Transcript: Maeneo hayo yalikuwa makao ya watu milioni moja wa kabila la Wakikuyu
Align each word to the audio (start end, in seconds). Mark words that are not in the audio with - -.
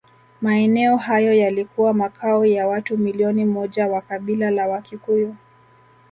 Maeneo 0.41 0.97
hayo 0.97 1.33
yalikuwa 1.33 1.93
makao 1.93 2.45
ya 2.45 2.67
watu 2.67 2.97
milioni 2.97 3.45
moja 3.45 3.87
wa 3.87 4.01
kabila 4.01 4.51
la 4.51 4.67
Wakikuyu 4.67 5.35